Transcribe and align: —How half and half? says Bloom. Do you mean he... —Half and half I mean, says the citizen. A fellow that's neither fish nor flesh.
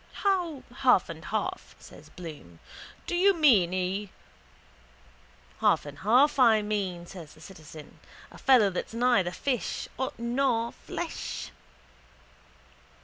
—How 0.23 0.63
half 0.77 1.09
and 1.09 1.23
half? 1.25 1.75
says 1.77 2.09
Bloom. 2.09 2.57
Do 3.05 3.15
you 3.15 3.35
mean 3.35 3.71
he... 3.71 4.09
—Half 5.59 5.85
and 5.85 5.99
half 5.99 6.39
I 6.39 6.63
mean, 6.63 7.05
says 7.05 7.35
the 7.35 7.39
citizen. 7.39 7.99
A 8.31 8.39
fellow 8.39 8.71
that's 8.71 8.95
neither 8.95 9.29
fish 9.29 9.87
nor 10.17 10.71
flesh. 10.71 11.51